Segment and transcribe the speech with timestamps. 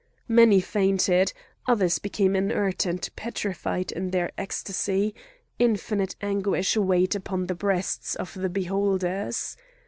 [0.27, 1.31] Many fainted;
[1.67, 5.13] others became inert and petrified in their ecstasy.
[5.59, 9.55] Infinite anguish weighed upon the breasts of the beholders.